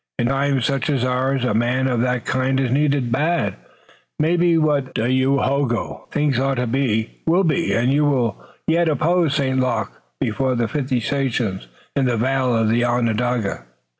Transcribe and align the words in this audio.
In 0.17 0.29
times 0.29 0.65
such 0.65 0.89
as 0.89 1.03
ours 1.05 1.43
a 1.45 1.53
man 1.53 1.85
of 1.85 2.01
that 2.01 2.25
kind 2.25 2.59
is 2.59 2.71
needed 2.71 3.11
bad. 3.11 3.55
Maybe 4.17 4.57
what 4.57 4.95
Dayohogo 4.95 6.09
thinks 6.09 6.39
ought 6.39 6.55
to 6.55 6.65
be, 6.65 7.19
will 7.27 7.43
be, 7.43 7.73
and 7.75 7.93
you 7.93 8.05
will 8.05 8.43
yet 8.65 8.89
oppose 8.89 9.35
St. 9.35 9.59
Luc 9.59 9.91
before 10.19 10.55
the 10.55 10.67
fifty 10.67 10.99
sachems 11.01 11.67
in 11.95 12.05
the 12.05 12.17
vale 12.17 12.55
of 12.55 12.71
Onondaga." 12.71 13.65